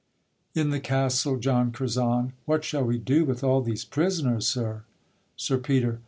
[0.55, 1.37] In the Castle.
[1.37, 2.33] JOHN CURZON.
[2.47, 4.81] What shall we do with all these prisoners, sir?
[5.37, 5.99] SIR PETER.